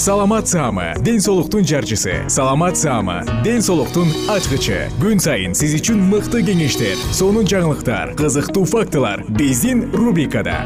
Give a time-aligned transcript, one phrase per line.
[0.00, 2.24] саламат саама ден соолуктун жарчысы.
[2.26, 4.88] Саламат саама ден соолуктун ачкычы.
[4.96, 10.56] Күн сайын сиз үчүн мыкты кеңештер сонун жаңылыктар кызыктуу фактылар биздин рубрикада.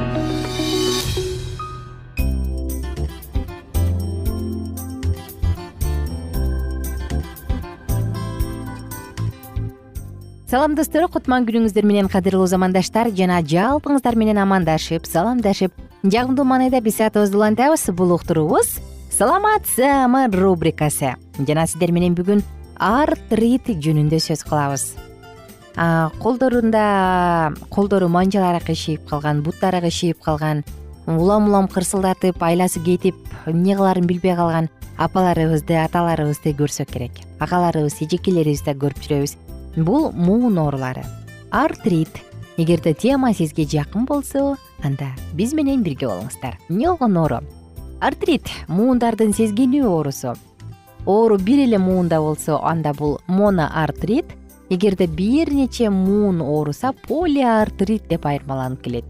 [10.46, 13.10] Салам достор кутман күнүңүздөр менен кадырлуу замандаштар.
[13.10, 15.74] Жана жалпыңыздар менен амандашып саламдашып
[16.04, 18.76] жагымдуу маанайда биз саатыбызды улантабыз бул уктуруубуз
[19.14, 21.14] саламат саама рубрикасы?
[21.38, 22.40] Жана сиздер менен бүгүн
[22.82, 24.88] артрит жөнүндө сөз кылабыз.
[26.18, 30.64] Колдорунда колдору манжалары кыйшыйып калган буттары кыйшыйып калган
[31.06, 33.14] улам улам кырсылдатып айласы кетип
[33.46, 37.22] эмне кылаарын билбей калган апаларыбызды аталарыбызды көрсөк керек.
[37.38, 39.38] Агаларыбыз эжекелерибизди көрүп жүрөбүз.
[39.76, 41.06] Бул муун оорулары
[41.52, 42.10] артрит
[42.56, 46.58] эгерде тема сизге жакын болсо анда биз менен бирге болуңуздар.
[46.68, 47.44] Эмне болгон оору
[48.04, 50.34] артрит муундардын сезгенүү оорусу.
[51.06, 54.26] Оору бир эле муунда болсо анда бул моноартрит.
[54.68, 59.04] Эгерде бир нече муун ооруса полиартрит деп айырмаланып келет.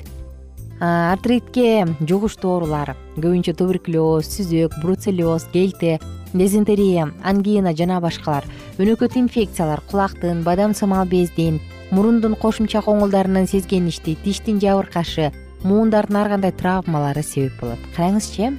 [0.79, 2.95] Артритке жугуштуу оорулар.
[3.17, 5.99] Көбүнчө туберкулез сүзөк бруцеллез келте
[6.33, 8.47] дизентерия ангина жана башкалар.
[8.79, 11.59] Өнөкөт инфекциялар кулактын бадам сымал бездин
[11.91, 15.33] мурундун кошумча коңулдарынын сезгеништи диштин жабыркашы
[15.65, 17.83] муундардын ар кандай травмалары себеп болот?
[17.97, 18.53] Караңызчы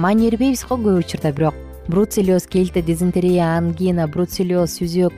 [0.00, 1.56] маани бербейбиз го көп учурда бирок
[1.92, 5.12] бруцеллез келте дизентерия ангина бруцеллез сүзөк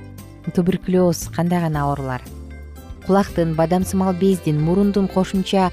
[0.57, 2.23] туберкулез кандай гана оорулар.
[3.07, 5.69] Кулактын бадам сымал бездин мурундун кошумча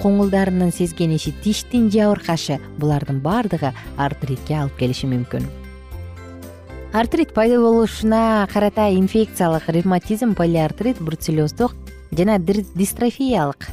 [0.00, 5.44] коңулдарынын сезгениши диштин жабыркашы булардын баардыгы артритке алып келиши мүмкүн.
[6.94, 11.76] Артрит пайда болушуна карата инфекциялык ревматизм полиартрит бруцеллездук
[12.16, 13.68] жана дистрофиялык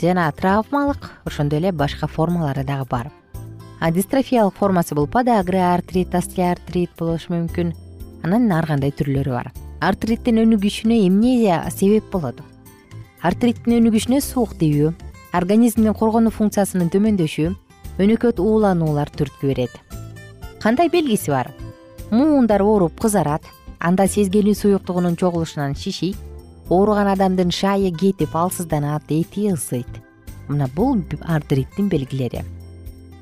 [0.00, 3.12] жана травмалык ошондой эле башка формалары дагы бар
[3.80, 7.74] дистрофиялык формасы бул подагра артрит остеоартрит болушу мүмкүн.
[8.24, 9.52] Анан ар кандай түрлөрү бар?
[9.84, 12.40] Артриттин өнүгүшүнө эмне себеп болот?
[13.22, 14.94] Артриттин өнүгүшүнө суук тийүү
[15.36, 17.52] организмдин коргонуу функциясынын төмөндөшү
[18.00, 19.76] өнөкөт уулануулар түрткү берет.
[20.62, 21.52] Кандай белгиси бар?
[22.10, 23.44] Муундар ооруп кызарат
[23.78, 26.16] анда сезгенүү суюктугунун чогулушунан шишийт
[26.70, 30.00] ооруган адамдын шайы кетип алсызданат эти ысыйт.
[30.48, 32.44] Мына бул артриттин белгилери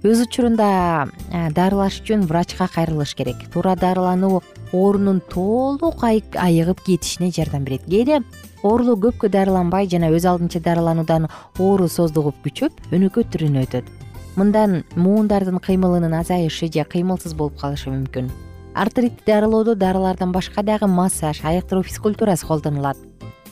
[0.04, 1.08] өз учурунда
[1.56, 3.48] дарылаш үчүн врачка кайрылыш керек.
[3.52, 4.42] Туура дарылануу
[4.72, 7.86] оорунун толук айыгып кетишине жардам берет.
[7.88, 8.20] Кээде
[8.62, 13.88] оорулуу көпкө дарыланбай жана өз алдынча дарылануудан оору создугуп күчөп өнөкөт түрүнө өтөт.
[14.36, 18.28] Мындан муундардын кыймылынын азайышы же кыймылсыз болуп калышы мүмкүн.
[18.74, 22.98] Артритти дарылоодо дарылардан башка дагы массаж айыктыруу физкультурасы колдонулат.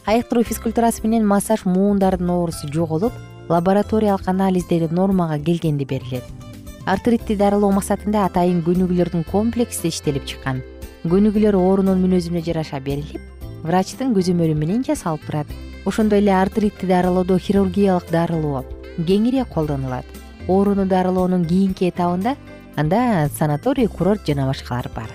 [0.04, 3.12] Айыктыруу физкультурасы менен массаж муундардын оорусу жоголуп
[3.48, 6.24] лабораториялык анализдери нормага келгенде берилет.
[6.86, 10.62] Артритти дарылоо максатында атайын көнүгүүлөрдүн комплекси иштелип чыккан.
[11.04, 13.20] Көнүгүүлөр оорунун мүнөзүнө жараша берилип
[13.62, 15.46] врачтын көзөмөлү менен жасалып турат.
[15.86, 18.64] Ошондой эле артритти дарылоодо хирургиялык дарылоо
[18.98, 20.06] кеңирээк колдонулат.
[20.48, 22.36] Ооруну дарылоонун кийинки этабында
[22.76, 25.10] анда санаторий курорт жана башкалар бар.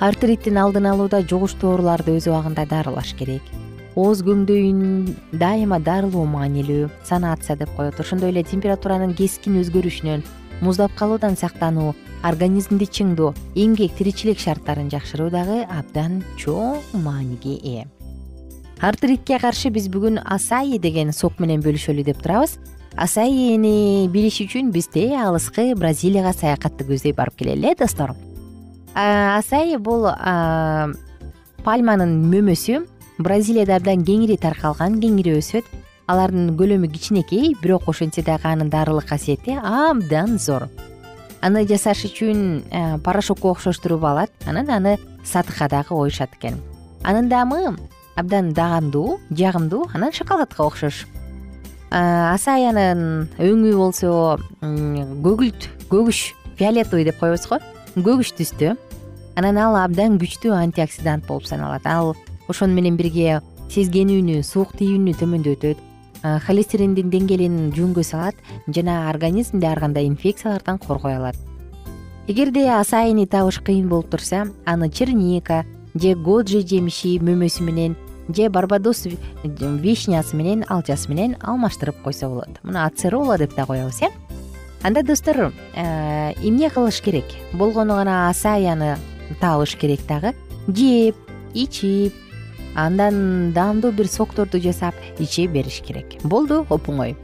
[0.00, 3.42] Артриттин алдын алууда жугуштуу ооруларды өз убагында дарылаш керек
[3.96, 7.98] ооз көңдөйүн дайыма дарылоо маанилүү санация деп коет.
[8.00, 10.24] Ошондой эле температуранын кескин өзгөрүшүнөн
[10.60, 17.84] муздап калуудан сактануу организмди чыңдоо эмгек тиричилик шарттарын жакшыруу дагы абдан чоң мааниге ээ
[18.80, 22.58] артритке каршы биз бүгүн асаи деген сок менен бөлүшөлү деп турабыз.
[22.96, 28.14] Асаини билиш үчүн биз тээ алыскы бразилияга саякатты көздөй барып келели э достор.
[28.94, 30.08] Асаи бул
[31.64, 32.86] пальманын мөмөсү
[33.18, 35.64] бразилияда абдан кеңири таркалган кеңири өсөт.
[36.06, 40.68] Алардын көлөмү кичинекей бирок ошентсе дагы анын дарылык касиети абдан зор.
[41.42, 44.30] Аны жасаш үчүн порошокко окшоштуруп алат.
[44.46, 46.60] Анан аны сатыкка дагы коюшат экен.
[47.02, 47.76] Анын даамы
[48.16, 51.06] абдан дагамдуу жагымдуу анан шоколадка окшош.
[51.90, 57.58] Асаянын өңү болсо көгүлт көгүш фиолетовый деп коебуз го.
[57.96, 58.76] Көгүш түстө
[59.36, 61.86] анан ал абдан күчтүү антиоксидант болуп саналат.
[61.86, 62.14] Ал
[62.48, 63.40] ошону менен бирге
[63.72, 65.82] сезгенүүнү суук тийүүнү төмөндөтөт.
[66.46, 71.36] Холестериндин деңгээлин жөнгө салат жана организмди ар кандай инфекциялардан коргой алат.
[72.26, 75.64] Эгерде асаини табыш кыйын болуп турса аны черника
[75.94, 77.94] же годжи жемиши мөмөсү менен
[78.28, 79.06] же барбадос
[79.44, 82.58] вишнясы менен алчасы менен алмаштырып койсо болот.
[82.62, 84.10] Муну ацерола деп да коебуз э.
[84.82, 87.24] Анда достор э, эмне кылыш керек?
[87.52, 88.98] Болгону гана асаяны
[89.40, 90.34] табыш керек дагы.
[90.66, 91.16] Жеп
[91.54, 92.14] ичип
[92.76, 96.20] андан даамдуу бир сокторду жасап иче бериш керек.
[96.22, 97.16] Болду оп оңой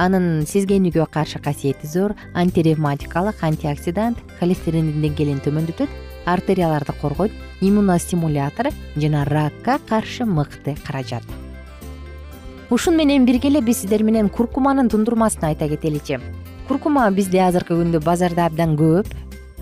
[0.00, 5.90] анын сезгенүүгө каршы касиети зор антиревматикалык антиоксидант холестериндин деңгээлин төмөндөтөт
[6.30, 11.24] артерияларды коргойт иммуностимулятор жана ракка каршы мыкты каражат.
[12.70, 16.20] Ушуну менен бирге эле биз сиздер менен куркуманын тундурмасын айта кетеличи
[16.68, 19.08] куркума бизде азыркы күндө базарда абдан көп.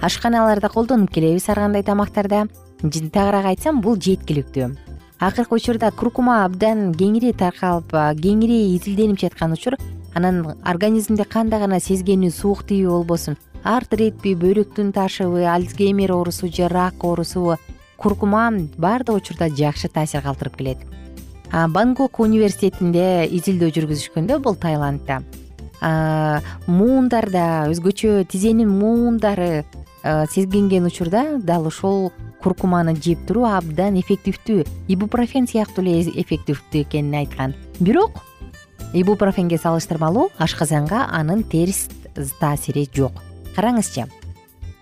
[0.04, 2.46] Ашканаларда колдонуп келебиз ар кандай тамактарда.
[2.82, 4.88] Тагыраак айтсам бул жеткиликтүү
[5.18, 7.90] акыркы учурда куркума абдан кеңири таркалып
[8.22, 9.76] кеңири изилденип жаткан учур.
[10.14, 17.04] Анан организмде кандай гана сезгенүү суук тийүү болбосун артритпи бөйрөктүн ташыбы альцгеймер оорусу же рак
[17.04, 17.56] оорусубу
[17.96, 20.78] куркума баардык учурда жакшы таасир калтырып келет.
[21.52, 25.22] Бангкок университетинде изилдөө жүргүзүшкөндө бул таиландда
[26.66, 29.64] муундарда өзгөчө тизенин муундары
[30.04, 32.12] сезгенген учурда дал ошол
[32.42, 34.64] куркуманы жеп туруу абдан эффективдүү.
[34.88, 37.54] Ибупрофен сыяктуу эле эффективдүү экенин айткан.
[37.80, 38.22] Бирок
[38.94, 41.88] ибупрофенге салыштырмалуу ашказанга анын терс
[42.40, 43.12] таасири жок.
[43.56, 44.06] Караңызчы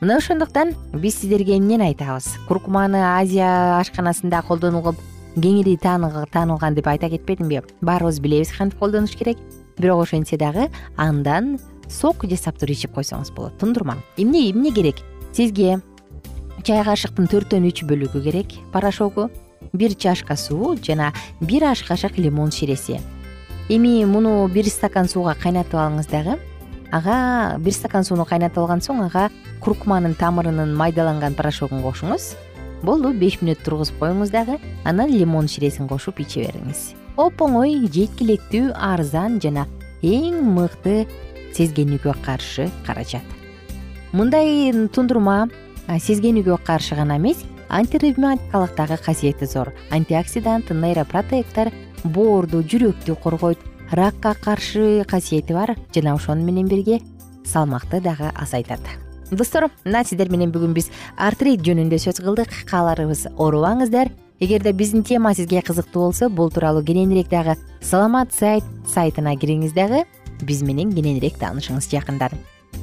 [0.01, 2.29] мына ошондуктан биз сиздерге эмнени айтабыз?
[2.49, 5.01] Куркуманы азия ашканасында колдонулуп
[5.37, 7.63] кеңири таанылган деп айта кетпедимби?
[7.81, 9.39] Баарыбыз билебиз кантип колдонуш керек?
[9.79, 15.03] Бирок ошентсе дагы андан сок жасап туруп ичип койсоңуз болот тундурма эмне эмне керек?
[15.33, 15.81] Сизге
[16.65, 19.29] чай кашыктын төрттөн үч бөлүгү керек порошогу
[19.73, 23.01] бир чашка суу жана бир аш кашык лимон ширеси.
[23.69, 26.39] Эми муну бир стакан сууга кайнатып алыңыз дагы.
[26.93, 29.29] Ага бир стакан сууну кайнатып алган соң ага
[29.61, 32.35] куркуманын тамырынын майдаланган порошогун кошуңуз.
[32.83, 36.95] Болду беш мүнөт тургузуп коюңуз дагы анан лимон ширесин кошуп иче бериңиз.
[37.17, 39.67] Оп оңой жеткиликтүү арзан жана
[40.03, 41.07] эң мыкты
[41.57, 43.25] сезгенүүгө каршы каражат.
[44.13, 45.49] Мындай тундурма
[45.89, 49.73] сезгенүүгө каршы гана эмес антиревматикалык дагы касиети зор.
[49.91, 51.73] Антиоксидант нейропротектор
[52.05, 53.59] боорду жүрөктү коргойт.
[53.91, 57.01] Ракка каршы касиети бар жана ошону менен бирге
[57.45, 58.81] салмакты дагы азайтат.
[59.31, 62.53] Достор мына сиздер менен бүгүн биз артрит жөнүндө сөз кылдык.
[62.71, 64.13] Кааларыбыз оорубаңыздар.
[64.39, 70.05] Эгерде биздин тема сизге кызыктуу болсо бул тууралуу кененирээк дагы саламат сайт сайтына кириңиз дагы
[70.45, 72.35] биз менен кененирээк таанышыңыз жакындар.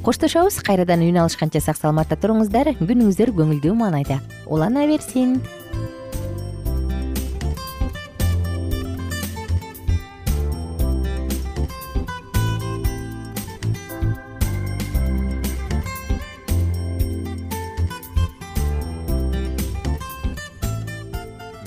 [0.04, 2.72] Коштошобуз кайрадан үн алышканча сак саламатта туруңуздар.
[2.80, 4.18] Күнүңүздөр көңүлдүү маанайда.
[4.50, 5.38] Улана берсин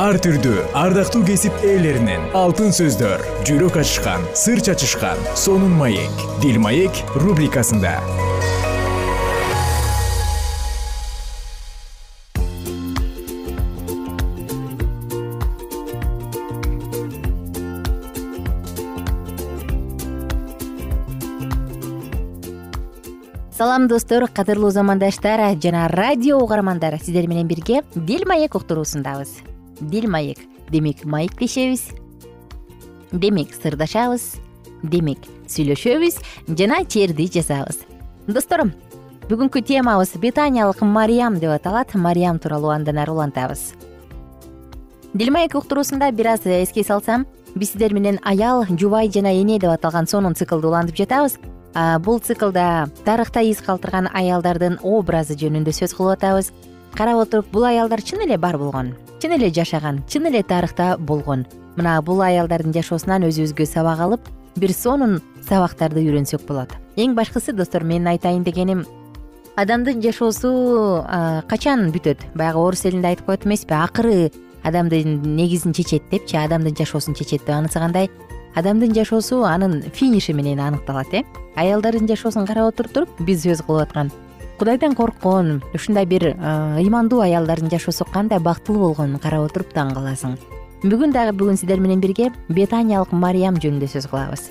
[0.00, 7.02] ар түрдүү ардактуу кесип ээлеринен алтын сөздөр жүрөк ачышкан сыр чачышкан сонун маек дил маек
[7.20, 7.98] рубрикасында.
[23.52, 26.96] Салам достор кадырлуу замандаштар жана радио угармандар.
[27.04, 29.49] Сиздер менен бирге дил маек уктуруусундабыз
[29.80, 30.38] дил маек
[30.70, 31.90] демек маектешебиз
[33.12, 34.36] демек сырдашабыз.
[34.82, 36.14] Демек сүйлөшөбүз
[36.56, 37.82] жана черди жазабыз
[38.26, 38.62] достор
[39.28, 41.94] бүгүнкү темабыз бетаниялык мариям деп аталат.
[41.94, 43.74] Мариям тууралуу андан ары улантабыз.
[45.14, 49.70] Дил маек уктуруусунда бир аз эске салсам биз сиздер менен аял жубай жана эне деп
[49.70, 51.38] аталган сонун циклды улантып жатабыз.
[52.00, 56.52] Бул циклда тарыхта из калтырган аялдардын образы жөнүндө сөз кылып атабыз
[56.96, 58.94] карап отуруп бул аялдар чын эле бар болгон.
[59.20, 61.46] Чын эле жашаган чын эле тарыхта болгон.
[61.76, 66.72] Мына бул аялдардын жашоосунан өзүбүзгө сабак алып бир сонун сабактарды үйрөнсөк болот.
[66.96, 68.84] Эң башкысы достор менин айтайын дегеним
[69.56, 71.04] адамдын жашоосу
[71.48, 72.24] качан бүтөт?
[72.34, 74.30] Баягы орус элинде айтып коет эмеспи акыры
[74.62, 78.10] адамдын негизин чечет депчи адамдын жашоосун чечет деп анысы кандай
[78.54, 81.22] адамдын жашоосу анын финиши менен аныкталат э?
[81.56, 84.10] Аялдардын жашоосун карап отуруп биз сөз кылып аткан
[84.60, 90.34] кудайдан корккон ушундай бир ыймандуу аялдардын жашоосу кандай бактылуу болгонун карап отуруп таң каласың.
[90.84, 94.50] Бүгүн дагы бүгүн сиздер менен бирге бетаниялык мариям жөнүндө сөз кылабыз.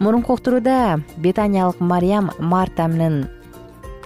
[0.00, 3.28] Мурунку уктурууда бетаниялык мариям мартанын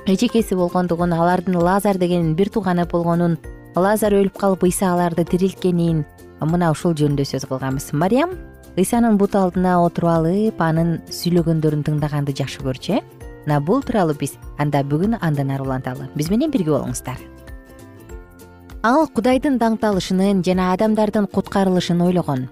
[0.04, 3.38] эжекеси болгондугун алардын лазар деген бир тууганы болгонун
[3.74, 6.04] лазар өлүп калып ыйса аларды тирилткенин
[6.44, 7.94] мына ушул жөнүндө сөз кылганбыз.
[7.96, 8.36] Мариям
[8.76, 14.36] ыйсанын буту алдына отуруп алып анын сүйлөгөндөрүн тыңдаганды жакшы көрчү э мына бул тууралуу биз
[14.58, 16.08] анда бүгүн андан ары уланталы.
[16.14, 17.18] Биз менен бирге болуңуздар.
[18.82, 22.48] Ал кудайдын даңкталышынын жана адамдардын куткарылышын ойлогон.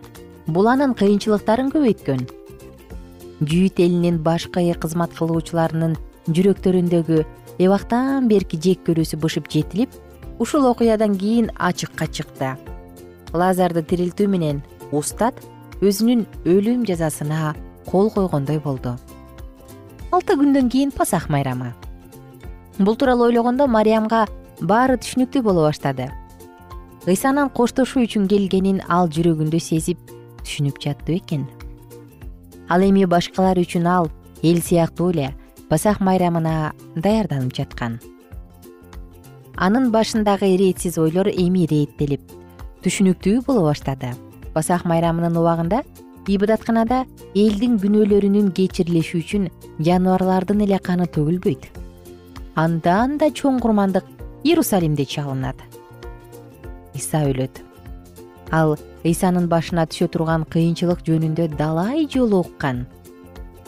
[0.46, 2.26] Бул анын кыйынчылыктарын көбөйткөн.
[3.40, 5.96] Жүйүт элинин башкы кызмат кылуучуларынын
[6.28, 7.24] жүрөктөрүндөгү
[7.58, 9.90] эбактан берки жек көрүүсү бышып жетилип
[10.38, 12.56] ушул окуядан кийин ачыкка чыкты.
[13.32, 15.34] Лазарды тирилтүү менен устат
[15.80, 17.54] өзүнүн өлүм жазасына
[17.86, 18.96] кол койгондой болду
[20.10, 21.74] алты күндөн кийин пасах майрамы.
[22.78, 24.26] Бул тууралуу ойлогондо мариямга
[24.60, 26.10] баары түшүнүктүү боло баштады.
[27.06, 29.98] Ыйсанын коштошуу үчүн келгенин ал жүрөгүндө сезип
[30.42, 31.48] түшүнүп жатты бекен
[32.70, 34.08] ал эми башкалар үчүн ал
[34.46, 35.32] эл сыяктуу эле
[35.68, 37.98] пасах майрамына даярданып жаткан.
[39.56, 42.22] Анын башындагы иретсиз ойлор эми ирээттелип
[42.84, 44.14] түшүнүктүү боло баштады.
[44.54, 45.82] Пасах майрамынын убагында
[46.28, 49.48] ибадатканада элдин күнөөлөрүнүн кечирилиши үчүн
[49.80, 51.68] жаныбарлардын эле каны төгүлбөйт.
[52.60, 54.04] Андан да чоң курмандык
[54.44, 55.56] иерусалимде чалынат.
[56.94, 57.62] Ыйса өлөт.
[58.50, 62.86] Ал ыйсанын башына түшө турган кыйынчылык жөнүндө далай жолу уккан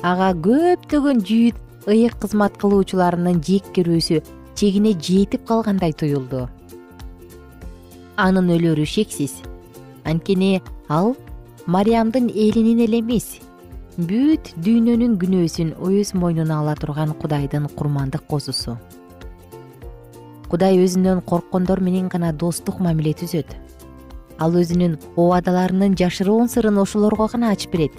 [0.02, 4.18] ага көптөгөн жүйүт ыйык кызмат кылуучуларынын жек көрүүсү
[4.58, 6.48] чегине жетип калгандай туюлду
[8.16, 9.40] анын өлөрү шексиз.
[10.04, 11.14] Анткени ал
[11.66, 13.38] мариямдын элинин эле эмес.
[13.96, 18.78] Бүт дүйнөнүн күнөөсүн өз мойнуна ала турган кудайдын курмандык козусу.
[20.48, 23.52] Кудай өзүнөн корккондор менен гана достук мамиле түзөт
[24.42, 27.92] ал өзүнүн убадаларынын жашыруун сырын ошолорго гана ачып берет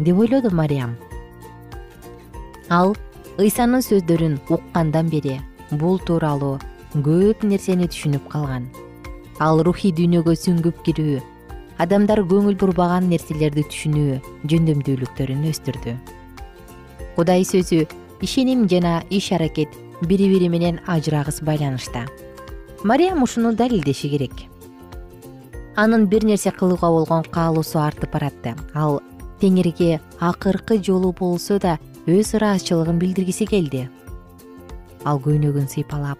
[0.00, 0.96] деп ойлоду мариям
[2.68, 2.96] ал
[3.38, 5.38] ыйсанын сөздөрүн уккандан бери
[5.70, 6.58] бул тууралуу
[6.94, 8.68] көп нерсени түшүнүп калган.
[9.42, 11.22] Ал рухий дүйнөгө сүңгүп кирүү
[11.78, 14.18] адамдар көңүл бурбаган нерселерди түшүнүү
[14.50, 15.94] жөндөмдүүлүктөрүн өстүрдү.
[17.16, 17.84] Кудай сөзү
[18.22, 22.06] ишеним жана иш аракет бири бири менен ажырагыс байланышта.
[22.84, 24.34] Мариям ушуну далилдеши керек.
[25.76, 28.54] Анын бир нерсе кылууга болгон каалоосу артып баратты.
[28.74, 29.00] Ал
[29.40, 33.88] теңирге акыркы жолу болсо да өз ыраазычылыгын билдиргиси келди.
[35.04, 36.18] Ал көйнөгүн сыйпалап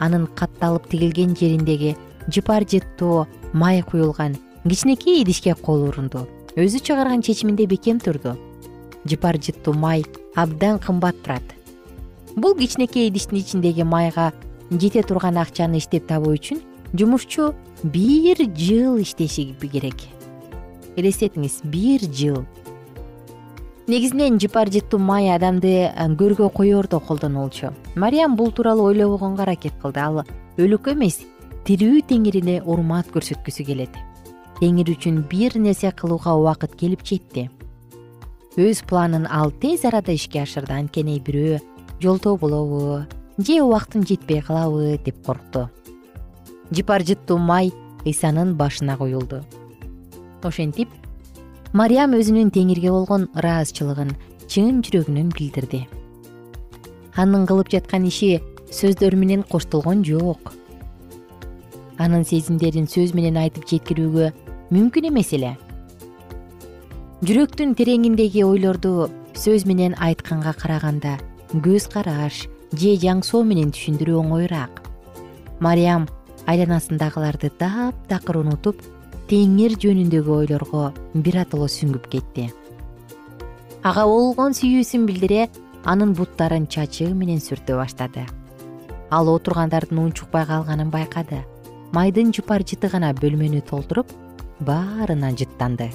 [0.00, 1.96] анын катталып тигилген жериндеги
[2.28, 4.36] жыпар жыттуу май куюлган
[4.68, 6.28] кичинекей идишке кол урунду.
[6.56, 8.36] Өзү чыгарган чечиминде бекем турду.
[9.04, 11.42] Жыпар жыттуу май абдан кымбат турат.
[12.36, 14.32] Бул кичинекей идиштин ичиндеги майга
[14.70, 16.60] жете турган акчаны иштеп табуу үчүн
[16.92, 20.02] жумушчу бир жыл иштеши керек.
[20.96, 22.44] Элестетиңиз бир жыл.
[23.86, 27.72] Негизинен жыпар жыттуу май адамды көргө коердо колдонулчу.
[27.94, 30.00] Мариям бул тууралуу ойлобогонго аракет кылды.
[30.00, 30.24] Ал
[30.58, 31.22] өлүккө эмес
[31.64, 33.96] тирүү теңирине урмат көрсөткүсү келет
[34.60, 37.48] теңир үчүн бир нерсе кылууга убакыт келип жетти.
[38.58, 40.74] Өз планын ал тез арада ишке ашырды.
[40.74, 41.60] Анткени бирөө
[42.00, 43.04] жолтоо болобу
[43.38, 45.68] же убактым жетпей калабы деп коркту
[46.70, 47.72] жыпар жыттуу май
[48.04, 49.42] ыйсанын башына куюлду
[50.42, 50.88] ошентип
[51.72, 54.14] мариям өзүнүн теңирге болгон ыраазычылыгын
[54.48, 55.86] чын жүрөгүнөн билдирди.
[57.16, 58.38] Анын кылып жаткан иши
[58.70, 60.54] сөздөр менен коштолгон жок.
[61.98, 64.30] Анын сезимдерин сөз менен айтып жеткирүүгө
[64.68, 65.54] мүмкүн эмес эле.
[67.24, 71.14] Жүрөктүн тереңиндеги ойлорду сөз менен айтканга караганда
[71.64, 72.42] көз караш
[72.76, 74.82] же жаңсоо менен түшүндүрүү оңоюраак.
[75.64, 76.04] Мариям
[76.44, 78.84] айланасындагыларды таптакыр унутуп
[79.32, 80.84] теңир жөнүндөгү ойлорго
[81.14, 82.50] биротоло сүңгүп кетти.
[83.88, 85.48] Ага болгон сүйүүсүн билдире
[85.88, 88.28] анын буттарын чачыгы менен сүртө баштады.
[89.08, 91.40] Ал отургандардын унчукпай калганын байкады.
[91.96, 94.12] Майдын жыпар жыты гана бөлмөнү толтуруп
[94.60, 95.90] баарына жыттанды.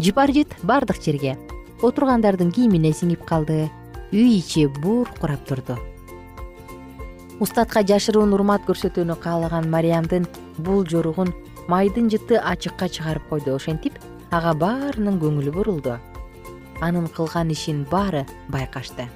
[0.00, 1.36] Жыпар жыт бардык жерге.
[1.82, 3.68] Отургандардын кийимине сиңип калды.
[4.12, 5.76] Үй ичи буркурап турду.
[7.40, 10.26] Устатка жашыруун урмат көрсөтүүнү каалаган мариямдын
[10.58, 11.32] бул жоругун
[11.68, 13.96] майдын жыты ачыкка чыгарып койду ошентип
[14.30, 15.98] ага баарынын көңүлү бурулду.
[16.80, 19.08] Анын кылган ишин баары байкашты.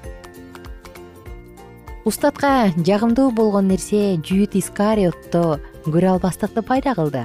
[2.05, 7.24] Устатка жагымдуу болгон нерсе жүйүт искариотто көрө албастыкты пайда кылды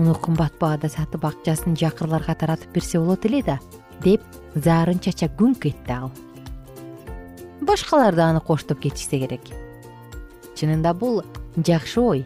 [0.00, 3.58] муну кымбат баада сатып акчасын жакырларга таратып берсе болот эле да
[4.00, 4.22] деп
[4.54, 6.10] заарын чача күңк этти ал.
[7.60, 9.44] Башкалар да аны коштоп кетишсе керек.
[10.56, 11.20] Чынында бул
[11.56, 12.24] жакшы ой.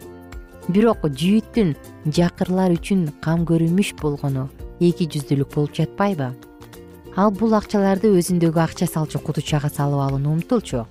[0.67, 1.75] Бирок жүйүттүн
[2.15, 4.47] жакырлар үчүн кам көрүмүш болгону
[4.79, 6.31] эки жүздүүлүк болуп жатпайбы?
[7.15, 10.87] Ал бул акчаларды өзүндөгү акча салчу кутучага салып алууну умтулчу.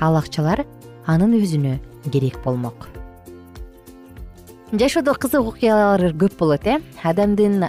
[0.00, 0.66] Ал акчалар
[1.06, 1.78] анын өзүнө
[2.10, 2.90] керек болмок
[4.78, 6.80] жашоодо кызык окуялар көп болот э?
[7.02, 7.62] Адамдын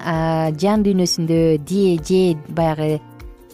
[0.57, 2.99] жан дүйнөсүндө же баягы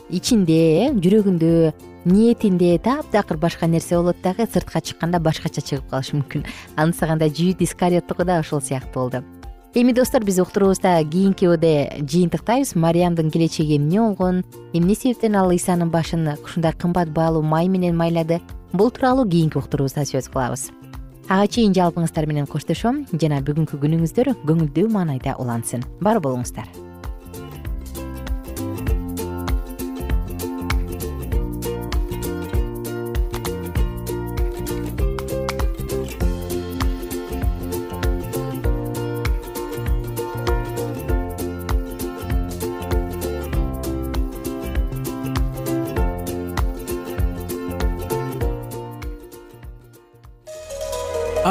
[0.09, 1.73] ичинде э жүрөгүндө
[2.05, 6.45] ниетинде таптакыр башка нерсе болот дагы сыртка чыкканда башкача чыгып калышы мүмкүн.
[6.75, 9.23] Анысы жүйүт искариоттуку да ошол сыяктуу болду.
[9.73, 12.75] Эми достор биз уктуруубузда кийинки убде жыйынтыктайбыз.
[12.75, 14.43] Мариямдын келечеги эмне болгон?
[14.73, 18.41] Эмне себептен ал ыйсанын башын ушундай кымбат баалуу май менен майлады?
[18.73, 20.71] Бул тууралуу кийинки уктуруубузда сөз кылабыз
[21.29, 23.03] ага чейин жалпыңыздар менен коштошом.
[23.13, 25.86] Жана бүгүнкү күнүңүздөр көңүлдүү маанайда улансын.
[26.01, 26.90] Бар болуңуздар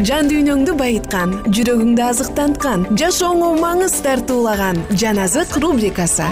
[0.00, 6.24] жан дүйнөңдү байыткан жүрөгүңдү азыктанткан жашооңо маңыз тартуулаган жан азык рубрикасы.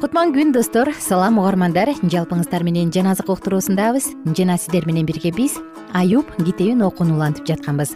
[0.00, 0.90] Кутман күн достор.
[0.98, 1.94] Салам угармандар.
[2.02, 4.10] Жалпыңыздар менен жан азык уктуруусундабыз.
[4.34, 5.60] Жана сиздер менен бирге биз
[5.94, 7.94] аюб китебин окууну улантып жатканбыз.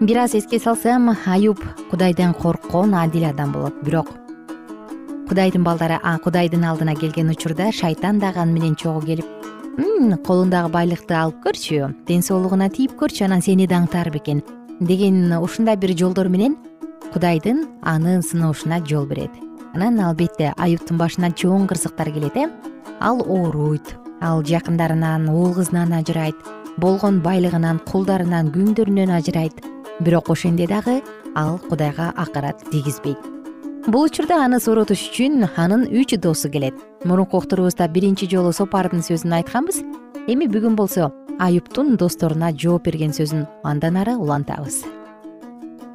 [0.00, 3.80] Бир аз эске салсам аюб кудайдан корккон адил адам болот.
[3.82, 4.27] Бирок
[5.28, 9.26] кудайдын балдары кудайдын алдына келген учурда шайтан дагы аны менен чогуу келип
[10.26, 14.42] колуңдагы байлыкты алып көрчү ден соолугуна тийип көрчү анан сени даңтаар бекен
[14.80, 16.56] деген ушундай бир жолдор менен
[17.12, 19.30] кудайдын аны сыноошуна жол берет.
[19.74, 22.48] Анан албетте аюптун башына чоң кырсыктар келет э?
[23.00, 26.36] Ал ооруйт ал жакындарынан уул кызынан ажырайт
[26.76, 29.64] болгон байлыгынан кулдарынан күңдөрүнөн ажырайт.
[30.00, 31.02] Бирок ошентсе дагы?
[31.34, 33.37] Ал кудайга акырат тийгизбейт
[33.88, 36.74] бул учурда аны сооротуш үчүн анын үч досу келет.
[37.04, 39.80] Мурунку уктурубузда биринчи жолу сопардын сөзүн айтканбыз.
[40.28, 41.08] Эми бүгүн болсо
[41.40, 44.82] аюптун досторуна жооп берген сөзүн андан ары улантабыз.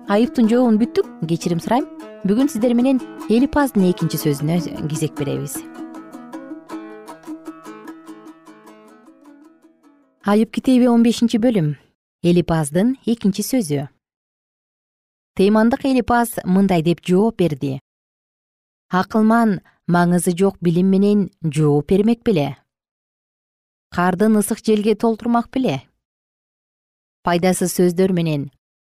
[0.10, 1.86] Аюптун жообун бүттүк кечирим сурайм.
[2.25, 2.97] Бүгүн сиздер менен
[3.29, 4.58] элипаздын экинчи сөзүнө
[4.89, 5.60] кезек беребиз.
[10.25, 11.75] Аюп китеби он бешинчи бөлүм.
[12.23, 13.88] Элипаздын экинчи сөзү.
[15.38, 17.82] Тыймандык элипаз мындай деп жооп берди
[18.93, 19.58] акылман
[19.89, 22.58] маңызы жок билим менен жооп бермек беле.
[23.89, 25.82] Кардын ысык желге толтурмак беле.
[27.25, 28.51] Пайдасыз сөздөр менен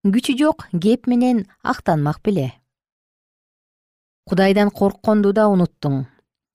[0.04, 2.52] күчү жок кеп менен актанмак беле.
[4.28, 6.04] Кудайдан коркконду да унуттуң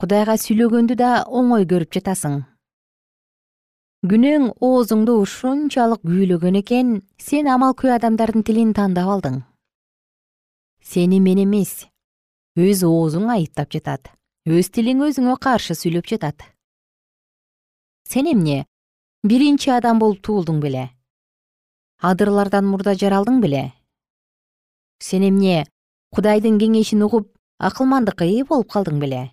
[0.02, 2.42] кудайга сүйлөгөндү да оңой көрүп жатасың.
[4.06, 9.44] Күнөөң оозуңду ушунчалык күүлөгөн экен сен амалкөй адамдардын тилин тандап алдың.
[10.82, 11.91] Сени мен эмес
[12.58, 14.12] өз оозуң айыптап жатат.
[14.46, 16.44] Өз тилиң өзүңө каршы сүйлөп жатат.
[18.10, 18.66] Сен эмне?
[19.24, 20.90] Биринчи адам болуп туулдуң беле.
[22.02, 23.72] Адырлардан мурда жаралдың беле.
[25.00, 25.68] Сен эмне?
[26.12, 29.30] Кудайдын кеңешин угуп акылмандыкка ээ болуп калдың беле.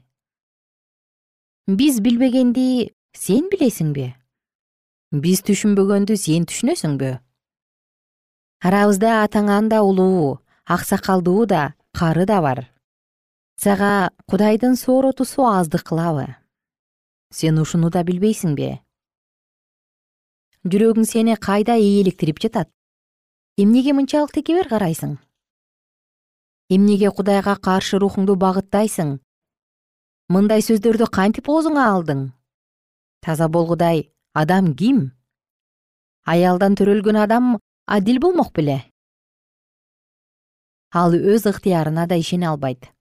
[1.67, 4.13] Биз билбегенди сен билесиңби
[5.25, 7.11] биз түшүнбөгөндү сен түшүнөсүңбү
[8.69, 10.39] арабызда атаңан да улуу
[10.77, 11.63] аксакалдуу да
[11.97, 12.61] кары да бар
[13.59, 16.27] сага кудайдын сооротусу аздык кылабы.
[17.35, 18.79] Сен ушуну да билбейсиңби.
[20.63, 22.69] Жүрөгүң сени кайда ээликтирип жатат?
[23.59, 25.17] Эмнеге мынчалык текебер карайсың?
[26.71, 29.17] Эмнеге кудайга каршы рухуңду багыттайсың?
[30.31, 32.21] Мындай сөздөрдү кантип оозуңа алдың?
[33.27, 35.01] Таза болгудай адам ким?
[36.23, 38.85] Аялдан төрөлгөн адам адил болмок беле.
[40.95, 42.93] Ал өз ыктыярына да ишене албайт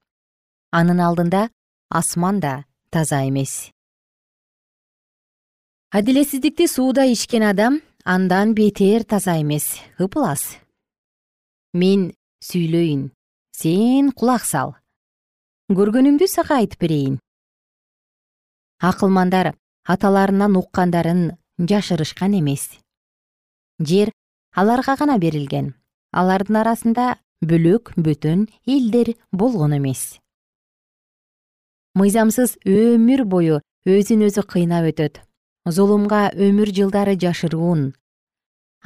[0.72, 1.48] анын алдында
[1.90, 3.72] асман да таза эмес.
[5.92, 9.80] Адилетсиздикти сууда ичкен адам андан бетер таза эмес.
[10.00, 10.58] Ыплас
[11.74, 13.12] мен сүйлөйүн.
[13.56, 14.76] Сен кулак сал.
[15.72, 17.16] Көргөнүмдү сага айтып берейин.
[18.80, 19.56] Акылмандар
[19.88, 22.70] аталарынан уккандарын жашырышкан эмес.
[23.80, 24.12] Жер
[24.54, 25.74] аларга гана берилген.
[26.12, 30.20] Алардын арасында бөлөк бөтөн элдер болгон эмес
[31.98, 35.24] мыйзамсыз өмүр бою өзүн өзү кыйнап өтөт.
[35.66, 37.94] Зулумга өмүр жылдары жашыруун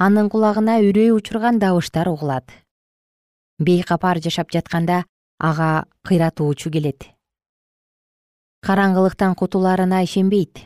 [0.02, 2.48] анын кулагына үрөй учурган добуштар угулат.
[3.58, 5.04] Бейкапар жашап жатканда
[5.38, 7.10] ага кыйратуучу келет.
[8.66, 10.64] Караңгылыктан кутуларына ишенбейт.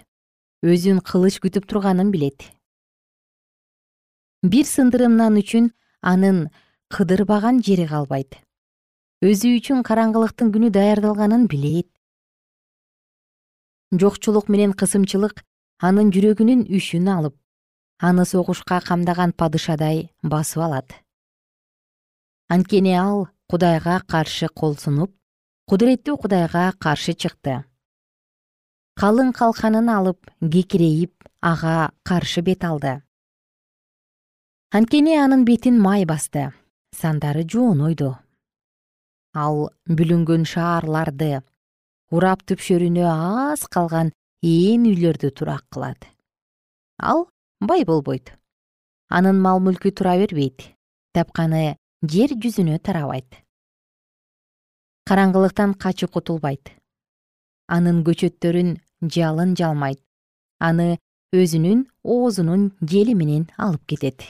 [0.63, 2.47] Өзүн кылыч күтүп турганын билет.
[4.43, 6.49] Бир сындырымнан үчүн анын
[6.95, 8.39] кыдырбаган жери калбайт.
[9.25, 11.91] Өзү үчүн караңгылыктын күнү даярдалганын билет
[13.93, 15.43] жокчулук менен кысымчылык
[15.79, 17.37] анын жүрөгүнүн үшүн алып
[18.03, 20.93] аны согушка камдаган падышадай басып алат.
[22.49, 25.15] Анткени ал кудайга каршы кол сунуп
[25.71, 27.65] кудуреттүү кудайга каршы чыкты.
[28.99, 33.03] Калың калканын алып кекирейип ага каршы бет алды.
[34.71, 36.53] Анткени анын бетин май басты
[36.97, 38.17] сандары жуунойду
[39.37, 41.43] ал бүлүнгөн шаарларды
[42.11, 46.07] урап түпшөрүнө аз калган ээн үйлөрдү турак кылат.
[46.99, 47.29] Ал
[47.61, 48.33] бай болбойт.
[49.09, 50.73] Анын мал мүлкү тура бербейт.
[51.15, 53.43] Тапканы жер жүзүнө тарабайт.
[55.07, 56.75] Караңгылыктан качып кутулбайт.
[57.67, 60.03] Анын көчөттөрүн жалын жалмайт.
[60.59, 60.99] Аны
[61.35, 64.23] өзүнүн оозунун жели менен алып кетет.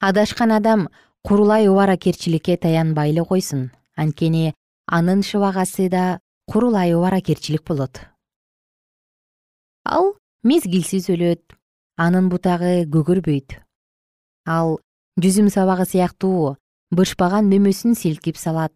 [0.00, 0.88] Адашкан адам
[1.22, 3.70] курулай убаракерчиликке таянбай эле койсун.
[3.96, 4.54] Анткени
[4.88, 6.20] анын шыбагасы да
[6.50, 8.00] курулай убаракерчилик болот.
[9.84, 11.44] Ал мезгилсиз өлөт
[11.96, 13.60] анын бутагы көгөрбөйт.
[14.46, 14.80] Ал
[15.20, 16.56] жүзүм сабагы сыяктуу
[16.90, 18.72] бышпаган нөмөсүн силкип салат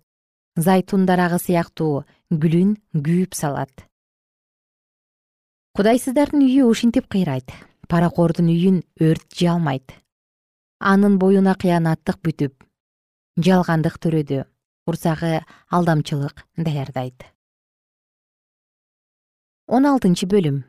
[0.57, 3.72] зайтун дарагы сыяктуу гүлүн күйүп салат.
[5.72, 7.48] Кудайсыздардын үйү ушинтип кыйрайт
[7.88, 9.96] паракордун үйүн өрт жалмайт
[10.92, 12.64] анын боюна кыянаттык бүтүп
[13.46, 14.42] жалгандык төрөдү
[14.85, 17.25] курсагы алдамчылык даярдайт.
[19.66, 20.62] Он алтынчы бөлүм.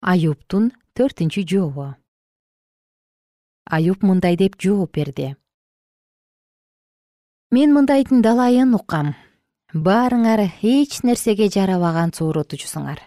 [0.00, 1.92] Аюптун төртүнчү жообу.
[3.68, 5.34] Аюп мындай деп жооп берди.
[7.50, 9.14] Мен мындайдын далайын уккам
[9.74, 13.00] баарыңар эч нерсеге жарабаган сооротуучусуңар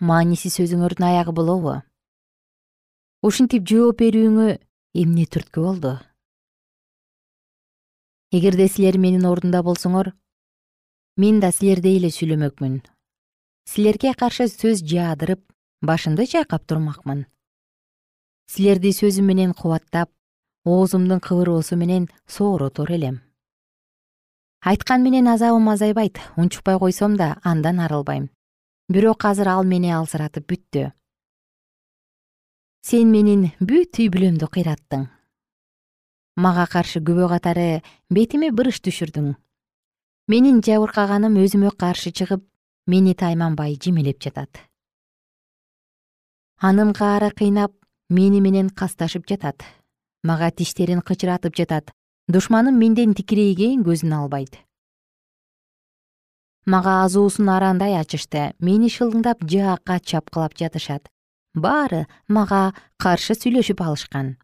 [0.00, 1.76] мааниси сөзүңөрдүн аягы болобу.
[3.22, 4.54] Ушинтип жооп берүүңө
[4.96, 5.98] эмне түрткү болду
[8.30, 10.12] эгерде силер менин ордумда болсоңор
[11.18, 12.78] мен да силердей эле сүйлөмөкмүн.
[13.66, 15.42] Силерге каршы сөз жаадырып
[15.82, 17.26] башымды чайкап турмакмын.
[18.46, 20.10] Силерди сөзүм менен кубаттап
[20.64, 23.20] оозумдун кыбыроосу менен сооротор элем.
[24.62, 28.30] Айткан менен азабым азайбайт унчукпай койсом да андан арылбайм.
[28.88, 30.92] Бирок азыр ал мени алсыратып бүттү.
[32.82, 35.10] Сен менин бүт үй бүлөмдү кыйраттың
[36.36, 39.34] мага каршы күбө катары бетиме бырыш түшүрдүң.
[40.30, 42.44] Менин жабыркаганым өзүмө каршы чыгып
[42.86, 44.60] мени тайманбай жемелеп жатат.
[46.60, 47.72] Анын каары кыйнап
[48.08, 49.64] мени менен касташып жатат.
[50.22, 51.90] Мага тиштерин кычыратып жатат.
[52.28, 54.60] Душманым менден тикирейген көзүн албайт.
[56.66, 58.52] Мага азуусун арандай ачышты.
[58.60, 61.08] Мени шылыңдап жаакка чапкылап жатышат.
[61.54, 64.36] Баары мага каршы сүйлөшүп алышкан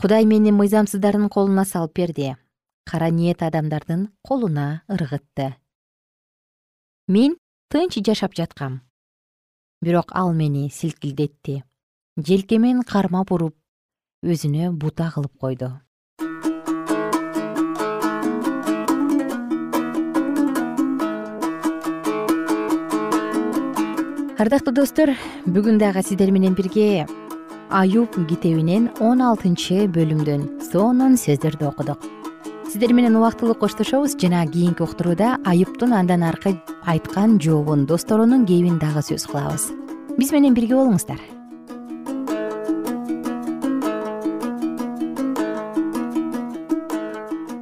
[0.00, 2.36] кудай мени мыйзамсыздардын колуна салып берди.
[2.88, 5.56] Кара ниет адамдардын колуна ыргытты.
[7.06, 7.36] Мен
[7.68, 8.80] тынч жашап жаткам.
[9.82, 11.64] Бирок ал мени силкилдетти.
[12.16, 13.54] Желкемен кармап уруп
[14.24, 15.68] өзүнө бута кылып койду.
[24.40, 25.12] Ардактуу достор
[25.44, 27.04] бүгүн дагы сиздер менен бирге
[27.70, 32.02] аюб китебинен он алтынчы бөлүмдөн сонун сөздөрдү окудук.
[32.66, 39.02] Сиздер менен убактылуу коштошобуз жана кийинки уктурууда аюптун андан аркы айткан жообун досторунун кебин дагы
[39.06, 39.70] сөз кылабыз.
[40.18, 41.20] Биз менен бирге болуңуздар.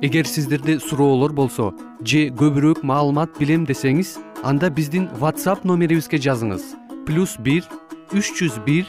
[0.01, 6.73] Эгер сиздерде суроолор болсо же көбүрөөк маалымат билем десеңиз анда биздин whatsapp номерибизге жазыңыз.
[7.05, 7.69] Плюс бир
[8.13, 8.89] үч жүз бир